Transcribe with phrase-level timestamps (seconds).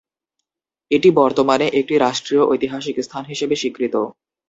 [0.91, 3.95] এটি বর্তমানে একটি রাষ্ট্রীয় ঐতিহাসিক স্থান হিসেবে স্বীকৃত।